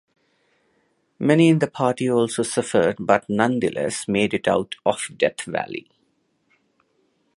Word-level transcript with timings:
Many 1.19 1.47
in 1.49 1.59
the 1.59 1.67
party 1.69 2.09
also 2.09 2.41
suffered 2.41 2.95
but 2.99 3.29
nonetheless 3.29 4.07
made 4.07 4.33
it 4.33 4.47
out 4.47 4.73
of 4.83 5.11
Death 5.15 5.43
Valley. 5.43 5.91